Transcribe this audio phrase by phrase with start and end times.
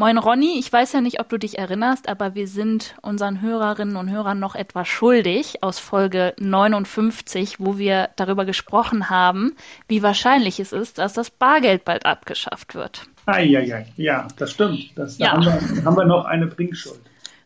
[0.00, 3.96] Moin Ronny, ich weiß ja nicht, ob du dich erinnerst, aber wir sind unseren Hörerinnen
[3.96, 9.54] und Hörern noch etwas schuldig aus Folge 59, wo wir darüber gesprochen haben,
[9.88, 13.08] wie wahrscheinlich es ist, dass das Bargeld bald abgeschafft wird.
[13.26, 14.90] Eieiei, ja, das stimmt.
[14.94, 15.32] Das, da ja.
[15.32, 17.00] haben, wir, haben wir noch eine Bringschuld.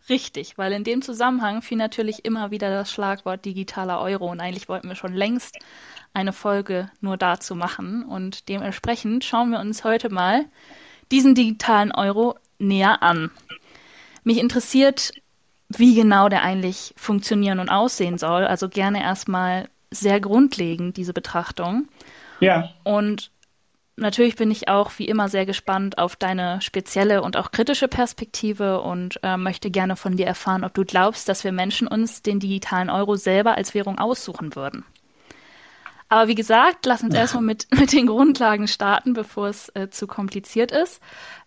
[0.09, 4.68] Richtig, weil in dem Zusammenhang fiel natürlich immer wieder das Schlagwort digitaler Euro und eigentlich
[4.68, 5.59] wollten wir schon längst
[6.12, 10.45] eine Folge nur dazu machen und dementsprechend schauen wir uns heute mal
[11.14, 13.30] diesen digitalen Euro näher an.
[14.25, 15.12] Mich interessiert,
[15.68, 18.44] wie genau der eigentlich funktionieren und aussehen soll.
[18.44, 21.86] Also gerne erstmal sehr grundlegend diese Betrachtung.
[22.40, 22.70] Ja.
[22.82, 23.30] Und
[23.96, 28.81] natürlich bin ich auch wie immer sehr gespannt auf deine spezielle und auch kritische Perspektive
[28.81, 32.41] und äh, möchte gerne von dir erfahren, ob du glaubst, dass wir Menschen uns den
[32.41, 34.84] digitalen Euro selber als Währung aussuchen würden.
[36.08, 40.06] Aber wie gesagt, lass uns erstmal mit, mit den Grundlagen starten, bevor es äh, zu
[40.06, 41.00] kompliziert ist.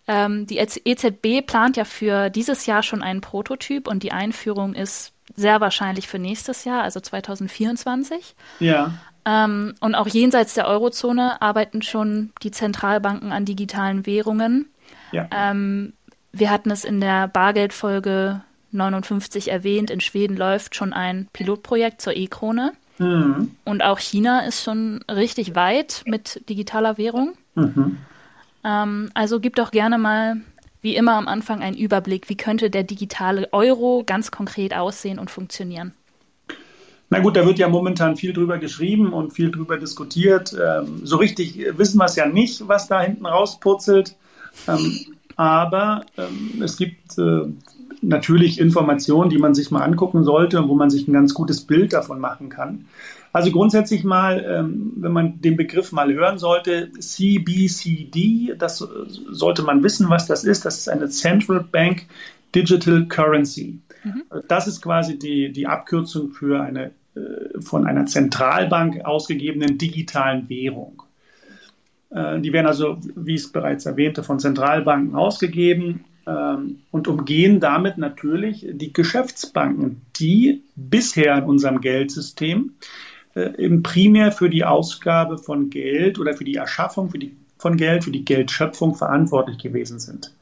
[0.08, 5.14] Ähm, die EZB plant ja für dieses Jahr schon einen Prototyp und die Einführung ist
[5.36, 8.36] sehr wahrscheinlich für nächstes Jahr, also 2024.
[8.60, 8.94] Ja.
[9.26, 14.70] Ähm, und auch jenseits der Eurozone arbeiten schon die Zentralbanken an digitalen Währungen.
[15.12, 15.28] Ja.
[15.32, 15.94] Ähm,
[16.32, 19.90] wir hatten es in der Bargeldfolge 59 erwähnt.
[19.90, 22.74] In Schweden läuft schon ein Pilotprojekt zur E-Krone.
[23.00, 23.52] Mhm.
[23.66, 27.34] Und auch China ist schon richtig weit mit digitaler Währung.
[27.56, 27.98] Mhm.
[28.64, 30.38] Ähm, also gib doch gerne mal,
[30.82, 32.30] wie immer am Anfang, einen Überblick.
[32.30, 35.94] Wie könnte der digitale Euro ganz konkret aussehen und funktionieren?
[37.10, 40.54] Na gut, da wird ja momentan viel drüber geschrieben und viel drüber diskutiert.
[40.54, 44.16] Ähm, so richtig wissen wir es ja nicht, was da hinten rauspurzelt.
[44.68, 45.00] Ähm,
[45.38, 47.44] aber ähm, es gibt äh,
[48.02, 51.62] natürlich Informationen, die man sich mal angucken sollte und wo man sich ein ganz gutes
[51.62, 52.86] Bild davon machen kann.
[53.34, 58.78] Also grundsätzlich mal, ähm, wenn man den Begriff mal hören sollte, CBCD, das
[59.30, 60.66] sollte man wissen, was das ist.
[60.66, 62.06] Das ist eine Central Bank
[62.56, 63.80] Digital Currency.
[64.04, 64.24] Mhm.
[64.48, 71.04] Das ist quasi die, die Abkürzung für eine äh, von einer Zentralbank ausgegebenen digitalen Währung.
[72.10, 77.98] Äh, die werden also, wie ich es bereits erwähnte, von Zentralbanken ausgegeben und umgehen damit
[77.98, 82.74] natürlich die Geschäftsbanken, die bisher in unserem Geldsystem
[83.38, 87.78] äh, eben primär für die Ausgabe von Geld oder für die Erschaffung für die, von
[87.78, 90.34] Geld, für die Geldschöpfung verantwortlich gewesen sind.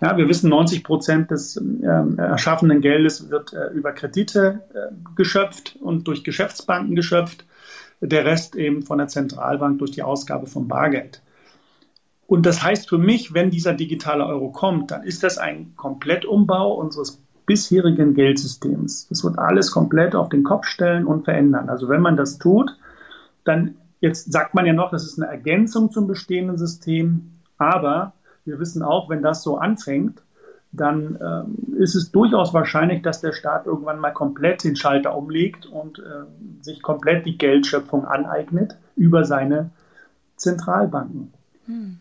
[0.00, 5.76] Ja, wir wissen, 90 Prozent des äh, erschaffenen Geldes wird äh, über Kredite äh, geschöpft
[5.80, 7.44] und durch Geschäftsbanken geschöpft.
[8.00, 11.20] Der Rest eben von der Zentralbank durch die Ausgabe von Bargeld.
[12.30, 16.74] Und das heißt für mich, wenn dieser digitale Euro kommt, dann ist das ein Komplettumbau
[16.74, 19.08] unseres bisherigen Geldsystems.
[19.08, 21.68] Das wird alles komplett auf den Kopf stellen und verändern.
[21.68, 22.78] Also wenn man das tut,
[23.42, 28.12] dann jetzt sagt man ja noch, das ist eine Ergänzung zum bestehenden System, aber
[28.44, 30.22] wir wissen auch, wenn das so anfängt,
[30.70, 35.66] dann ähm, ist es durchaus wahrscheinlich, dass der Staat irgendwann mal komplett den Schalter umlegt
[35.66, 39.70] und äh, sich komplett die Geldschöpfung aneignet über seine
[40.36, 41.32] Zentralbanken.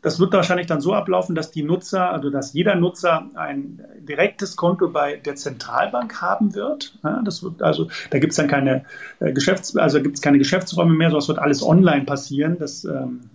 [0.02, 4.56] Das wird wahrscheinlich dann so ablaufen, dass die Nutzer, also dass jeder Nutzer ein direktes
[4.56, 6.98] Konto bei der Zentralbank haben wird.
[7.04, 8.86] Ja, das wird also, da gibt es dann keine
[9.20, 12.58] äh, Geschäfts-, also gibt es keine Geschäftsräume mehr, es wird alles online passieren.
[12.58, 13.30] Das ähm,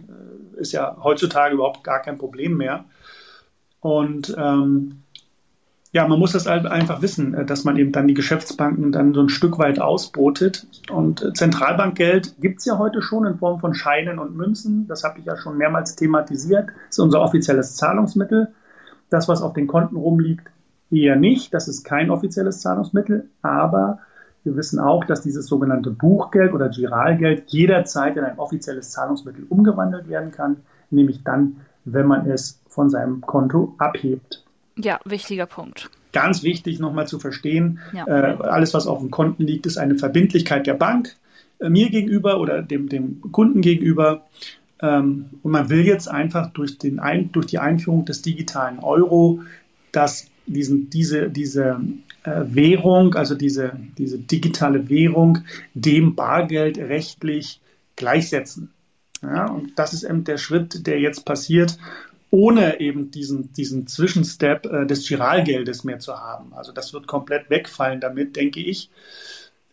[0.57, 2.85] ist ja heutzutage überhaupt gar kein Problem mehr.
[3.81, 5.04] Und ähm,
[5.95, 9.15] ja, man muss das halt einfach wissen, äh, dass man eben dann die Geschäftsbanken dann
[9.15, 10.67] so ein Stück weit ausbotet.
[10.91, 14.89] Und äh, Zentralbankgeld gibt es ja heute schon in Form von Scheinen und Münzen.
[14.89, 16.67] Das habe ich ja schon mehrmals thematisiert.
[16.67, 18.49] Das ist unser offizielles Zahlungsmittel.
[19.09, 20.49] Das, was auf den Konten rumliegt,
[20.91, 21.55] eher nicht.
[21.55, 23.29] Das ist kein offizielles Zahlungsmittel.
[23.43, 24.01] Aber
[24.43, 30.09] wir wissen auch, dass dieses sogenannte Buchgeld oder Giralgeld jederzeit in ein offizielles Zahlungsmittel umgewandelt
[30.09, 30.57] werden kann,
[30.91, 34.44] nämlich dann, wenn man es von seinem Konto abhebt.
[34.77, 35.91] Ja, wichtiger Punkt.
[36.13, 38.07] Ganz wichtig nochmal zu verstehen, ja.
[38.07, 41.17] äh, alles, was auf dem Konten liegt, ist eine Verbindlichkeit der Bank
[41.59, 44.25] äh, mir gegenüber oder dem, dem Kunden gegenüber.
[44.81, 49.43] Ähm, und man will jetzt einfach durch, den Ein, durch die Einführung des digitalen Euro,
[49.93, 51.81] dass diesen, diese, diese
[52.25, 55.39] äh, Währung, also diese, diese digitale Währung,
[55.75, 57.61] dem Bargeld rechtlich
[57.97, 58.71] gleichsetzen.
[59.23, 61.79] Ja, und das ist eben der Schritt, der jetzt passiert
[62.35, 66.53] ohne eben diesen, diesen Zwischenstep äh, des Giralgeldes mehr zu haben.
[66.53, 68.91] Also das wird komplett wegfallen damit, denke ich.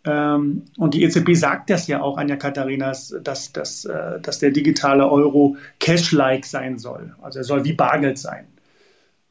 [0.06, 4.52] Ähm, und die EZB sagt das ja auch, Anja Katharinas, dass, dass, äh, dass der
[4.52, 7.16] digitale Euro cash-like sein soll.
[7.24, 8.46] Also er soll wie Bargeld sein.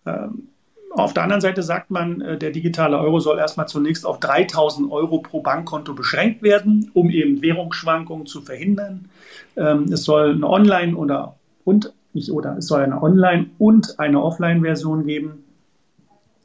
[0.07, 0.49] Ähm,
[0.91, 4.91] auf der anderen Seite sagt man, äh, der digitale Euro soll erstmal zunächst auf 3000
[4.91, 9.09] Euro pro Bankkonto beschränkt werden, um eben Währungsschwankungen zu verhindern.
[9.57, 14.23] Ähm, es soll eine Online- oder und nicht oder, es soll eine Online- und eine
[14.23, 15.45] Offline-Version geben.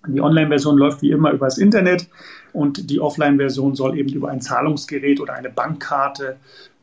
[0.08, 2.08] Die Online-Version läuft wie immer übers Internet
[2.54, 6.38] und die Offline-Version soll eben über ein Zahlungsgerät oder eine Bankkarte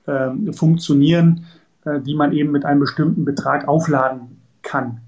[0.06, 1.44] äh, funktionieren,
[1.84, 5.00] äh, die man eben mit einem bestimmten Betrag aufladen kann.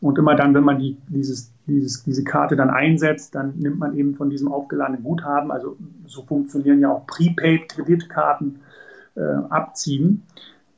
[0.00, 3.96] Und immer dann, wenn man die, dieses, dieses, diese Karte dann einsetzt, dann nimmt man
[3.96, 8.60] eben von diesem aufgeladenen Guthaben, also so funktionieren ja auch Prepaid-Kreditkarten,
[9.14, 10.22] äh, abziehen.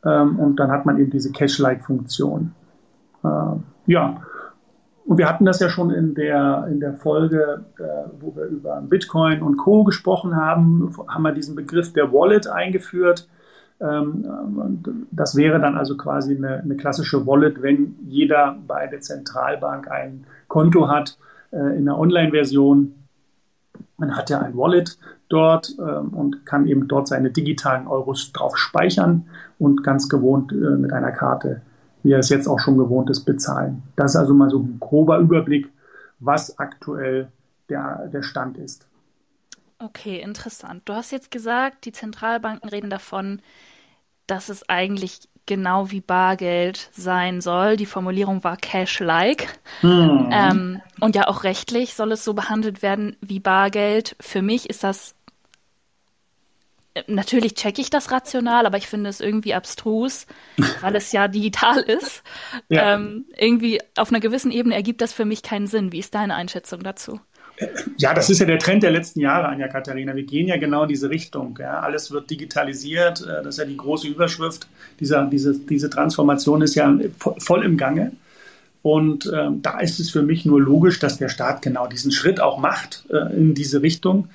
[0.05, 2.53] Ähm, und dann hat man eben diese Cash-like-Funktion.
[3.23, 3.29] Äh,
[3.87, 4.23] ja,
[5.07, 7.83] und wir hatten das ja schon in der, in der Folge, äh,
[8.21, 9.85] wo wir über Bitcoin und Co.
[9.85, 13.29] gesprochen haben, haben wir diesen Begriff der Wallet eingeführt.
[13.81, 14.25] Ähm,
[15.11, 20.25] das wäre dann also quasi eine, eine, klassische Wallet, wenn jeder bei der Zentralbank ein
[20.49, 21.19] Konto hat
[21.51, 22.95] äh, in der Online-Version.
[23.99, 24.97] Man hat ja ein Wallet
[25.29, 29.27] dort ähm, und kann eben dort seine digitalen Euros drauf speichern
[29.59, 31.63] und ganz gewohnt äh, mit einer Karte
[32.05, 33.83] wie er es jetzt auch schon gewohnt ist, bezahlen.
[33.97, 35.73] Das ist also mal so ein grober Überblick,
[36.21, 37.33] was aktuell
[37.69, 38.87] der, der Stand ist.
[39.79, 40.83] Okay, interessant.
[40.85, 43.41] Du hast jetzt gesagt, die Zentralbanken reden davon,
[44.27, 47.77] dass es eigentlich genau wie Bargeld sein soll.
[47.77, 49.49] Die Formulierung war cash-like.
[49.81, 50.29] Hm.
[50.33, 54.17] Ähm, und ja, auch rechtlich soll es so behandelt werden wie Bargeld.
[54.21, 55.15] Für mich ist das
[57.07, 60.27] natürlich checke ich das rational, aber ich finde es irgendwie abstrus,
[60.81, 62.23] weil es ja digital ist.
[62.69, 62.95] Ja.
[62.95, 65.93] Ähm, irgendwie auf einer gewissen Ebene ergibt das für mich keinen Sinn.
[65.93, 67.21] Wie ist deine Einschätzung dazu?
[67.99, 70.17] Ja, das ist ja der Trend der letzten Jahre, Anja Katharina.
[70.17, 71.57] Wir gehen ja genau in diese Richtung.
[71.61, 71.81] Ja.
[71.81, 73.21] Alles wird digitalisiert.
[73.23, 74.67] Äh, das ist ja die große Überschrift.
[74.99, 76.93] Dieser, diese, diese Transformation ist ja
[77.39, 78.13] voll im Gange.
[78.85, 82.39] Und ähm, da ist es für mich nur logisch, dass der Staat genau diesen Schritt
[82.39, 84.29] auch macht äh, in diese Richtung.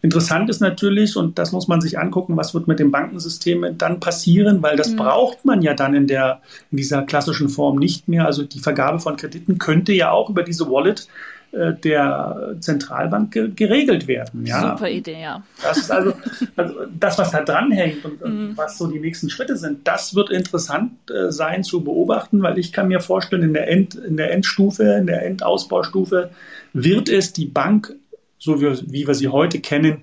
[0.00, 4.00] Interessant ist natürlich, und das muss man sich angucken, was wird mit dem Bankensystem dann
[4.00, 4.96] passieren, weil das mhm.
[4.96, 8.24] braucht man ja dann in, der, in dieser klassischen Form nicht mehr.
[8.24, 11.06] Also die Vergabe von Krediten könnte ja auch über diese Wallet
[11.52, 14.46] der Zentralbank ge geregelt werden.
[14.46, 14.76] Ja.
[14.76, 15.42] Super Idee, ja.
[15.62, 16.12] Das ist also,
[16.56, 18.56] also das, was da dranhängt und, und mhm.
[18.56, 22.72] was so die nächsten Schritte sind, das wird interessant äh, sein zu beobachten, weil ich
[22.72, 26.30] kann mir vorstellen, in der, End, in der Endstufe, in der Endausbaustufe
[26.72, 27.96] wird es die Bank
[28.40, 30.02] so wie, wie wir sie heute kennen,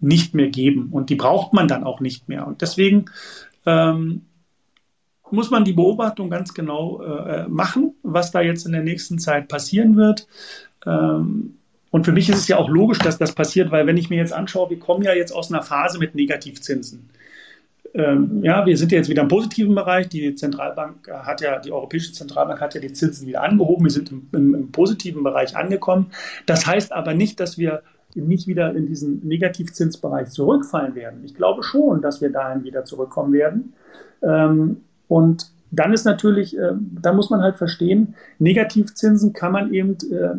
[0.00, 0.88] nicht mehr geben.
[0.90, 2.46] Und die braucht man dann auch nicht mehr.
[2.46, 3.06] Und deswegen
[3.64, 4.26] ähm,
[5.30, 9.48] muss man die Beobachtung ganz genau äh, machen, was da jetzt in der nächsten Zeit
[9.48, 10.26] passieren wird.
[10.86, 11.56] Ähm,
[11.90, 14.16] und für mich ist es ja auch logisch, dass das passiert, weil wenn ich mir
[14.16, 17.08] jetzt anschaue, wir kommen ja jetzt aus einer Phase mit Negativzinsen.
[17.94, 20.08] Ähm, ja, wir sind ja jetzt wieder im positiven Bereich.
[20.08, 23.84] Die Zentralbank hat ja, die Europäische Zentralbank hat ja die Zinsen wieder angehoben.
[23.84, 26.10] Wir sind im, im, im positiven Bereich angekommen.
[26.44, 27.82] Das heißt aber nicht, dass wir
[28.14, 31.22] nicht wieder in diesen Negativzinsbereich zurückfallen werden.
[31.24, 33.74] Ich glaube schon, dass wir dahin wieder zurückkommen werden.
[34.22, 39.96] Ähm, und dann ist natürlich, äh, da muss man halt verstehen, Negativzinsen kann man eben
[40.10, 40.34] äh,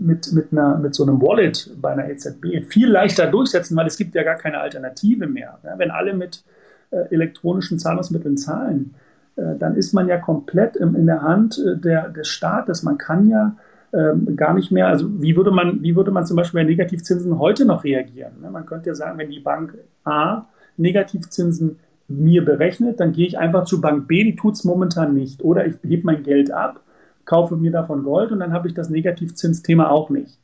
[0.00, 3.96] mit, mit, einer, mit so einem Wallet bei einer EZB viel leichter durchsetzen, weil es
[3.96, 5.58] gibt ja gar keine Alternative mehr.
[5.64, 6.42] Ja, wenn alle mit
[6.90, 8.94] äh, elektronischen Zahlungsmitteln zahlen,
[9.36, 12.82] äh, dann ist man ja komplett in der Hand äh, der, des Staates.
[12.82, 13.56] Man kann ja
[13.94, 17.38] ähm, gar nicht mehr, also wie würde man, wie würde man zum Beispiel bei Negativzinsen
[17.38, 18.32] heute noch reagieren?
[18.40, 18.50] Ne?
[18.50, 19.74] Man könnte ja sagen, wenn die Bank
[20.04, 20.46] A
[20.76, 21.78] Negativzinsen
[22.18, 25.42] mir berechnet, dann gehe ich einfach zu Bank B, die tut es momentan nicht.
[25.42, 26.80] Oder ich hebe mein Geld ab,
[27.24, 30.38] kaufe mir davon Gold und dann habe ich das Negativzinsthema auch nicht.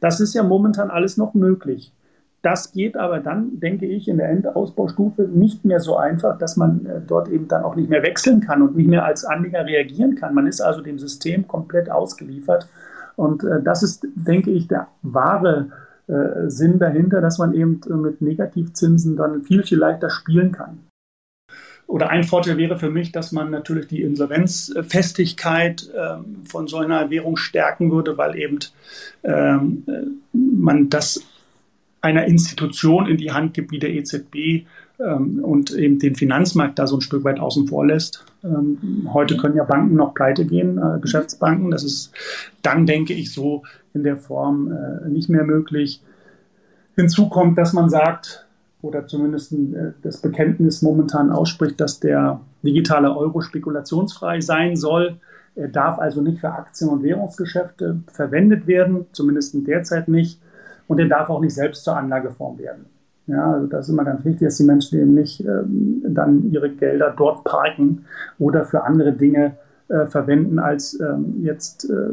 [0.00, 1.92] Das ist ja momentan alles noch möglich.
[2.42, 6.84] Das geht aber dann, denke ich, in der Endausbaustufe nicht mehr so einfach, dass man
[6.86, 10.16] äh, dort eben dann auch nicht mehr wechseln kann und nicht mehr als Anleger reagieren
[10.16, 10.34] kann.
[10.34, 12.68] Man ist also dem System komplett ausgeliefert.
[13.14, 15.68] Und äh, das ist, denke ich, der wahre
[16.08, 20.80] äh, Sinn dahinter, dass man eben mit Negativzinsen dann viel, viel leichter spielen kann.
[21.92, 27.10] Oder ein Vorteil wäre für mich, dass man natürlich die Insolvenzfestigkeit ähm, von so einer
[27.10, 28.60] Währung stärken würde, weil eben
[29.22, 29.84] ähm,
[30.32, 31.22] man das
[32.00, 34.64] einer Institution in die Hand gibt wie der EZB
[35.00, 38.24] ähm, und eben den Finanzmarkt da so ein Stück weit außen vor lässt.
[38.42, 41.70] Ähm, heute können ja Banken noch pleite gehen, äh, Geschäftsbanken.
[41.70, 42.10] Das ist
[42.62, 46.00] dann, denke ich, so in der Form äh, nicht mehr möglich.
[46.96, 48.41] Hinzu kommt, dass man sagt,
[48.82, 55.16] oder zumindest äh, das Bekenntnis momentan ausspricht, dass der digitale Euro spekulationsfrei sein soll.
[55.54, 60.40] Er darf also nicht für Aktien- und Währungsgeschäfte verwendet werden, zumindest derzeit nicht
[60.88, 62.86] und der darf auch nicht selbst zur Anlageform werden.
[63.28, 66.70] Ja, also das ist immer ganz wichtig, dass die Menschen eben nicht ähm, dann ihre
[66.70, 68.04] Gelder dort parken
[68.38, 69.56] oder für andere Dinge
[69.88, 72.10] äh, verwenden als ähm, jetzt äh,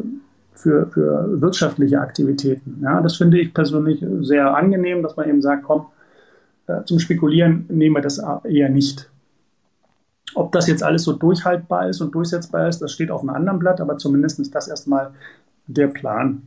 [0.54, 2.80] für, für wirtschaftliche Aktivitäten.
[2.84, 5.86] Ja, das finde ich persönlich sehr angenehm, dass man eben sagt, komm,
[6.86, 9.10] zum Spekulieren nehmen wir das eher nicht.
[10.36, 13.60] Ob das jetzt alles so durchhaltbar ist und durchsetzbar ist, das steht auf einem anderen
[13.60, 15.12] Blatt, aber zumindest ist das erstmal
[15.68, 16.44] der Plan.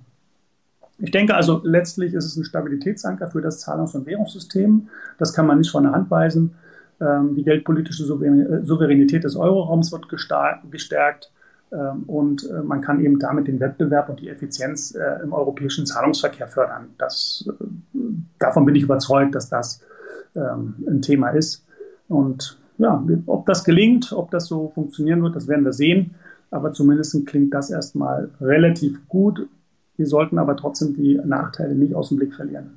[0.99, 4.89] Ich denke also, letztlich ist es ein Stabilitätsanker für das Zahlungs- und Währungssystem.
[5.19, 6.55] Das kann man nicht von der Hand weisen.
[7.01, 11.33] Ähm, die geldpolitische äh, Souveränität des Euroraums wird gestärkt
[11.73, 15.87] ähm, und äh, man kann eben damit den Wettbewerb und die Effizienz äh, im europäischen
[15.87, 16.91] Zahlungsverkehr fördern.
[16.99, 17.49] Das,
[18.39, 19.83] davon bin ich überzeugt, dass das
[20.35, 21.65] ähm, ein Thema ist.
[22.09, 26.15] Und ja, ob das gelingt, ob das so funktionieren wird, das werden wir sehen.
[26.51, 29.49] Aber zumindest klingt das erstmal relativ gut.
[29.97, 32.77] Wir sollten aber trotzdem die Nachteile nicht aus dem Blick verlieren.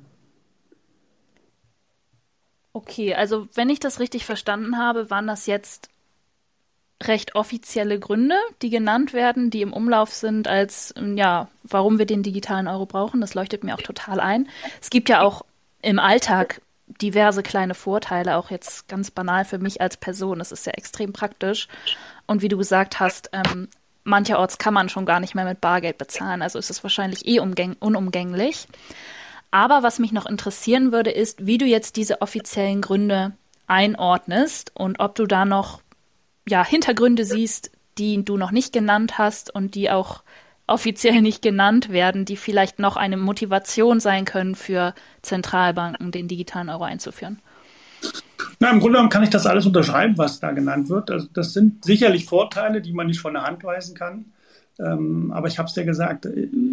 [2.72, 5.88] Okay, also wenn ich das richtig verstanden habe, waren das jetzt
[7.02, 12.22] recht offizielle Gründe, die genannt werden, die im Umlauf sind, als ja, warum wir den
[12.22, 13.20] digitalen Euro brauchen.
[13.20, 14.48] Das leuchtet mir auch total ein.
[14.80, 15.42] Es gibt ja auch
[15.82, 20.38] im Alltag diverse kleine Vorteile, auch jetzt ganz banal für mich als Person.
[20.38, 21.68] Das ist ja extrem praktisch.
[22.26, 23.68] Und wie du gesagt hast, ähm,
[24.04, 27.40] mancherorts kann man schon gar nicht mehr mit Bargeld bezahlen, also ist es wahrscheinlich eh
[27.40, 28.68] unumgänglich.
[29.50, 33.32] Aber was mich noch interessieren würde, ist, wie du jetzt diese offiziellen Gründe
[33.66, 35.80] einordnest und ob du da noch
[36.48, 40.22] ja, Hintergründe siehst, die du noch nicht genannt hast und die auch
[40.66, 46.68] offiziell nicht genannt werden, die vielleicht noch eine Motivation sein können für Zentralbanken, den digitalen
[46.68, 47.40] Euro einzuführen.
[48.58, 51.10] Na, im Grunde genommen kann ich das alles unterschreiben, was da genannt wird.
[51.10, 54.26] Also das sind sicherlich Vorteile, die man nicht von der Hand weisen kann.
[54.78, 56.28] Ähm, aber ich habe es ja gesagt,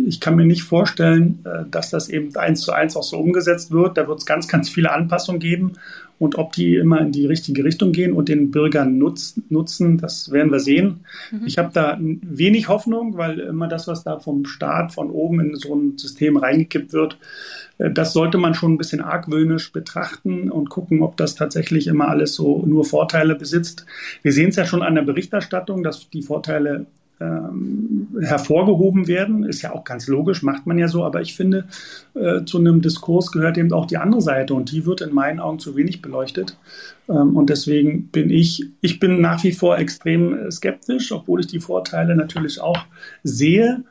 [0.06, 3.72] ich kann mir nicht vorstellen, äh, dass das eben eins zu eins auch so umgesetzt
[3.72, 3.98] wird.
[3.98, 5.74] Da wird es ganz, ganz viele Anpassungen geben.
[6.20, 10.32] Und ob die immer in die richtige Richtung gehen und den Bürgern nutz, nutzen, das
[10.32, 11.06] werden wir sehen.
[11.32, 11.42] Mhm.
[11.46, 15.56] Ich habe da wenig Hoffnung, weil immer das, was da vom Staat von oben in
[15.56, 17.18] so ein System reingekippt wird,
[17.78, 22.10] äh, das sollte man schon ein bisschen argwöhnisch betrachten und gucken, ob das tatsächlich immer
[22.10, 23.86] alles so nur Vorteile besitzt.
[24.22, 26.86] Wir sehen es ja schon an der Berichterstattung, dass die Vorteile
[27.20, 29.44] ähm, hervorgehoben werden.
[29.44, 31.66] Ist ja auch ganz logisch, macht man ja so, aber ich finde,
[32.16, 35.40] äh, zu einem Diskurs gehört eben auch die andere Seite und die wird in meinen
[35.40, 36.58] Augen zu wenig beleuchtet.
[37.10, 41.60] Ähm, und deswegen bin ich, ich bin nach wie vor extrem skeptisch, obwohl ich die
[41.60, 42.80] Vorteile natürlich auch
[43.24, 43.84] sehe.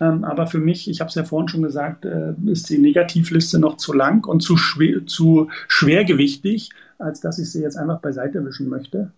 [0.00, 3.58] Ähm, aber für mich, ich habe es ja vorhin schon gesagt, äh, ist die Negativliste
[3.58, 8.44] noch zu lang und zu, schwer, zu schwergewichtig, als dass ich sie jetzt einfach beiseite
[8.44, 9.10] wischen möchte.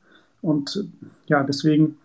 [0.43, 0.87] Und
[1.27, 1.97] ja, deswegen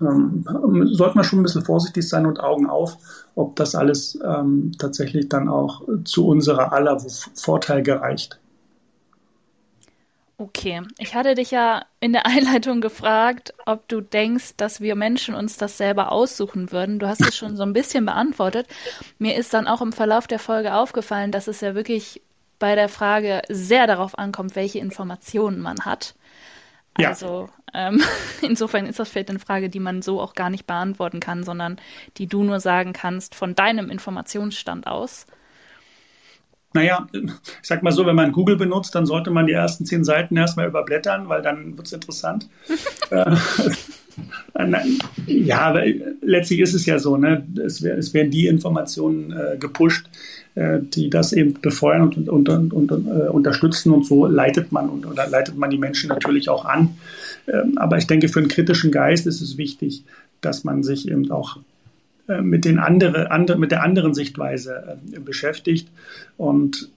[0.00, 0.44] ähm,
[0.92, 2.96] sollte man schon ein bisschen vorsichtig sein und Augen auf,
[3.34, 6.98] ob das alles ähm, tatsächlich dann auch zu unserer aller
[7.34, 8.38] Vorteil gereicht.
[10.36, 15.34] Okay, ich hatte dich ja in der Einleitung gefragt, ob du denkst, dass wir Menschen
[15.34, 16.98] uns das selber aussuchen würden.
[16.98, 18.66] Du hast es schon so ein bisschen beantwortet.
[19.18, 22.20] Mir ist dann auch im Verlauf der Folge aufgefallen, dass es ja wirklich
[22.58, 26.14] bei der Frage sehr darauf ankommt, welche Informationen man hat.
[26.98, 27.08] Ja.
[27.10, 28.00] Also ähm,
[28.42, 31.76] insofern ist das vielleicht eine Frage, die man so auch gar nicht beantworten kann, sondern
[32.16, 35.26] die du nur sagen kannst von deinem Informationsstand aus.
[36.72, 37.30] Naja, ich
[37.62, 40.66] sag mal so, wenn man Google benutzt, dann sollte man die ersten zehn Seiten erstmal
[40.66, 42.48] überblättern, weil dann wird es interessant.
[43.10, 43.34] Äh,
[45.26, 45.82] ja, aber
[46.22, 47.44] letztlich ist es ja so, ne?
[47.64, 50.06] es, es werden die Informationen äh, gepusht,
[50.56, 55.04] die das eben befeuern und, und, und, und äh, unterstützen und so leitet man und
[55.04, 56.96] oder leitet man die Menschen natürlich auch an.
[57.48, 60.04] Ähm, aber ich denke, für einen kritischen Geist ist es wichtig,
[60.40, 61.58] dass man sich eben auch
[62.28, 65.88] äh, mit, den andere, andere, mit der anderen Sichtweise äh, beschäftigt.
[66.36, 66.88] Und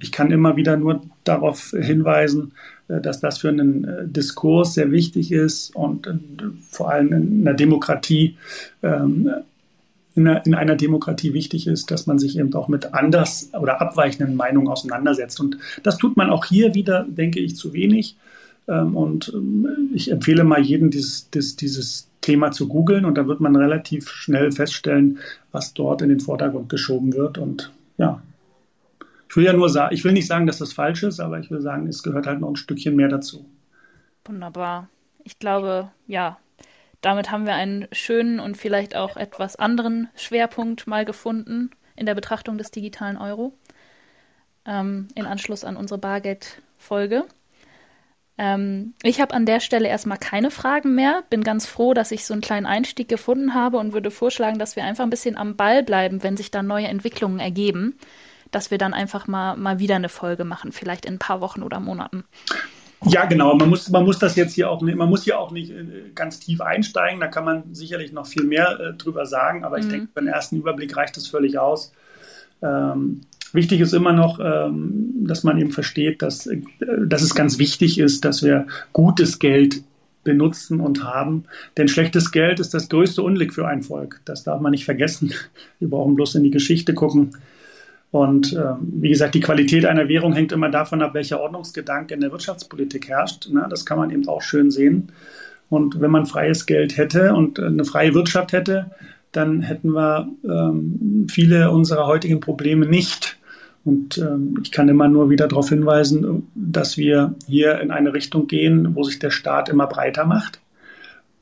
[0.00, 2.52] ich kann immer wieder nur darauf hinweisen,
[2.88, 6.14] äh, dass das für einen äh, Diskurs sehr wichtig ist und äh,
[6.70, 8.36] vor allem in einer Demokratie
[8.82, 9.30] ähm,
[10.14, 13.80] in einer, in einer, Demokratie wichtig ist, dass man sich eben auch mit anders oder
[13.80, 15.40] abweichenden Meinungen auseinandersetzt.
[15.40, 18.16] Und das tut man auch hier wieder, denke ich, zu wenig.
[18.68, 23.40] Ähm, und ähm, ich empfehle mal jedem, dieses, dieses, Thema zu googeln und da wird
[23.40, 25.18] man relativ schnell feststellen,
[25.52, 27.38] was dort in den Vordergrund geschoben wird.
[27.38, 28.22] Und ja,
[29.28, 31.50] ich will ja nur sagen, ich will nicht sagen, dass das falsch ist, aber ich
[31.50, 33.46] will sagen, es gehört halt noch ein Stückchen mehr dazu.
[34.26, 34.88] Wunderbar.
[35.24, 36.38] Ich glaube, ja,
[37.00, 42.14] damit haben wir einen schönen und vielleicht auch etwas anderen Schwerpunkt mal gefunden in der
[42.14, 43.52] Betrachtung des digitalen Euro.
[44.66, 47.24] Ähm, in Anschluss an unsere Bargeld-Folge.
[48.36, 51.24] Ähm, ich habe an der Stelle erstmal keine Fragen mehr.
[51.28, 54.76] Bin ganz froh, dass ich so einen kleinen Einstieg gefunden habe und würde vorschlagen, dass
[54.76, 57.98] wir einfach ein bisschen am Ball bleiben, wenn sich da neue Entwicklungen ergeben.
[58.50, 61.62] Dass wir dann einfach mal, mal wieder eine Folge machen, vielleicht in ein paar Wochen
[61.62, 62.24] oder Monaten.
[63.06, 63.54] Ja, genau.
[63.56, 66.10] Man muss, man muss das jetzt hier auch nicht, man muss hier auch nicht äh,
[66.14, 67.20] ganz tief einsteigen.
[67.20, 69.64] Da kann man sicherlich noch viel mehr äh, drüber sagen.
[69.64, 69.90] Aber ich mhm.
[69.90, 71.92] denke, für den ersten Überblick reicht das völlig aus.
[72.62, 76.60] Ähm, wichtig ist immer noch, ähm, dass man eben versteht, dass, äh,
[77.06, 79.82] dass es ganz wichtig ist, dass wir gutes Geld
[80.22, 81.44] benutzen und haben.
[81.78, 84.20] Denn schlechtes Geld ist das größte Unglück für ein Volk.
[84.26, 85.32] Das darf man nicht vergessen.
[85.78, 87.30] Wir brauchen bloß in die Geschichte gucken.
[88.10, 92.20] Und äh, wie gesagt, die Qualität einer Währung hängt immer davon ab, welcher Ordnungsgedanke in
[92.20, 93.48] der Wirtschaftspolitik herrscht.
[93.50, 95.12] Na, das kann man eben auch schön sehen.
[95.68, 98.90] Und wenn man freies Geld hätte und eine freie Wirtschaft hätte,
[99.30, 103.38] dann hätten wir ähm, viele unserer heutigen Probleme nicht.
[103.84, 108.48] Und ähm, ich kann immer nur wieder darauf hinweisen, dass wir hier in eine Richtung
[108.48, 110.60] gehen, wo sich der Staat immer breiter macht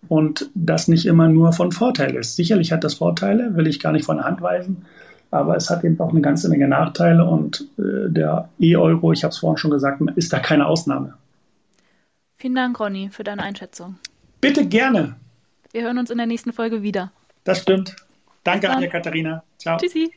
[0.09, 2.37] und das nicht immer nur von Vorteil ist.
[2.37, 4.85] Sicherlich hat das Vorteile, will ich gar nicht von der Hand weisen,
[5.31, 9.33] aber es hat eben auch eine ganze Menge Nachteile und äh, der E-Euro, ich habe
[9.33, 11.15] es vorhin schon gesagt, ist da keine Ausnahme.
[12.37, 13.97] Vielen Dank, Ronny, für deine Einschätzung.
[14.41, 15.17] Bitte gerne.
[15.73, 17.13] Wir hören uns in der nächsten Folge wieder.
[17.45, 17.97] Das stimmt.
[18.45, 19.43] Danke an dir, Katharina.
[19.59, 19.77] Ciao.
[19.79, 20.13] Tschüssi.